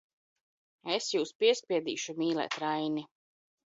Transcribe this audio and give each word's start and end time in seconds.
Es 0.95 1.11
jūs 1.17 1.35
piespiedīšu 1.45 2.19
mīlēt 2.25 2.63
Raini! 2.67 3.11